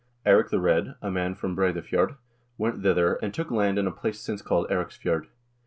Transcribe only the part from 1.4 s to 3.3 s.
Breidafjord, went thither,